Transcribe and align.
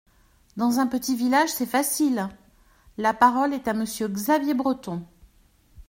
Dans 0.57 0.79
un 0.79 0.87
petit 0.87 1.15
village, 1.15 1.49
c’est 1.53 1.67
facile! 1.67 2.27
La 2.97 3.13
parole 3.13 3.53
est 3.53 3.67
à 3.67 3.75
Monsieur 3.75 4.07
Xavier 4.07 4.55
Breton. 4.55 5.03